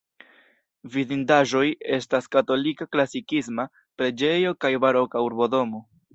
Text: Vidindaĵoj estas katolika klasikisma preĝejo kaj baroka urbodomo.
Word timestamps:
Vidindaĵoj 0.95 1.61
estas 1.97 2.29
katolika 2.37 2.89
klasikisma 2.97 3.67
preĝejo 3.83 4.57
kaj 4.67 4.75
baroka 4.89 5.25
urbodomo. 5.29 5.85